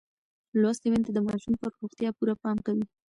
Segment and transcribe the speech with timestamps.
[0.61, 2.85] لوستې میندې د ماشوم پر روغتیا پوره پام کوي.